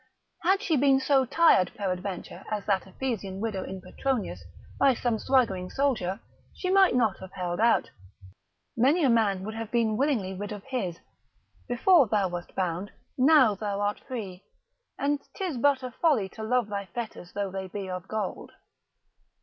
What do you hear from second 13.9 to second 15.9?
free; and 'tis but